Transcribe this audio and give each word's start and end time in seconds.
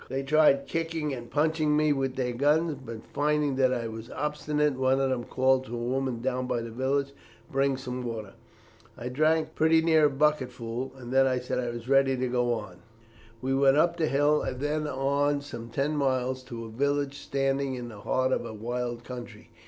"They 0.09 0.23
tried 0.23 0.65
kicking 0.65 1.13
and 1.13 1.29
punching 1.29 1.77
me 1.77 1.93
with 1.93 2.15
their 2.15 2.33
guns, 2.33 2.75
but 2.83 3.05
finding 3.13 3.55
that 3.57 3.71
I 3.71 3.87
was 3.87 4.09
obstinate, 4.09 4.73
one 4.73 4.99
of 4.99 5.11
them 5.11 5.25
called 5.25 5.65
to 5.65 5.75
a 5.75 5.77
woman 5.77 6.23
down 6.23 6.47
by 6.47 6.61
the 6.63 6.71
village 6.71 7.09
to 7.09 7.13
bring 7.51 7.77
some 7.77 8.01
water. 8.03 8.33
I 8.97 9.09
drank 9.09 9.53
pretty 9.53 9.79
near 9.83 10.05
a 10.05 10.09
bucketful, 10.09 10.93
and 10.97 11.13
then 11.13 11.39
said 11.43 11.59
I 11.59 11.69
was 11.69 11.87
ready 11.87 12.17
to 12.17 12.27
go 12.27 12.51
on. 12.51 12.77
We 13.43 13.53
went 13.53 13.77
up 13.77 13.95
the 13.97 14.07
hill 14.07 14.41
and 14.41 14.59
then 14.59 14.87
on 14.87 15.39
some 15.41 15.69
ten 15.69 15.95
miles 15.95 16.41
to 16.45 16.65
a 16.65 16.69
village 16.69 17.19
standing 17.19 17.75
in 17.75 17.89
the 17.89 18.01
heart 18.01 18.31
of 18.31 18.43
a 18.43 18.55
wild 18.55 19.03
country. 19.03 19.51